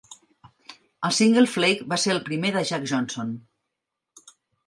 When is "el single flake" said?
1.09-1.85